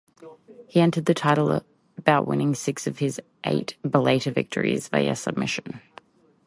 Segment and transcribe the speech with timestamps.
[0.65, 1.61] He entered the title
[2.03, 5.79] bout winning six of his eight Bellator victories via submission.